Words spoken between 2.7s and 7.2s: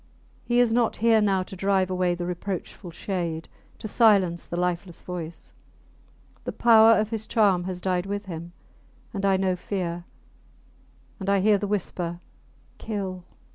shade to silence the lifeless voice! The power of